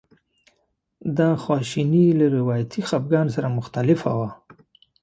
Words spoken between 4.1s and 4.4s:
وه.